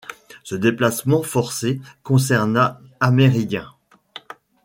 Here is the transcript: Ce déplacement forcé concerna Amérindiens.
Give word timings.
Ce 0.43 0.55
déplacement 0.55 1.21
forcé 1.21 1.79
concerna 2.01 2.81
Amérindiens. 2.99 3.69